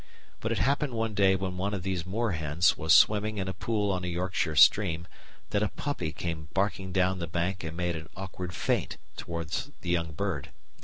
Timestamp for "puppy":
5.69-6.11